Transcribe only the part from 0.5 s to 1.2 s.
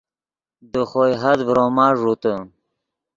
دے خوئے